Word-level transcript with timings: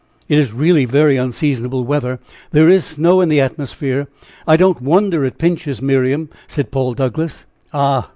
"It 0.27 0.39
is 0.39 0.51
really 0.51 0.85
very 0.85 1.15
unseasonable 1.15 1.83
weather 1.83 2.19
there 2.49 2.67
is 2.67 2.83
snow 2.85 3.21
in 3.21 3.29
the 3.29 3.39
atmosphere. 3.39 4.07
I 4.47 4.57
don't 4.57 4.81
wonder 4.81 5.23
it 5.25 5.37
pinches 5.37 5.79
Miriam," 5.79 6.29
said 6.47 6.71
Paul 6.71 6.95
Douglass. 6.95 7.45
Ah! 7.71 8.09